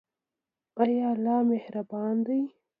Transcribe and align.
ایا 0.83 1.07
الله 1.13 1.39
مهربان 1.51 2.15
دی؟ 2.25 2.39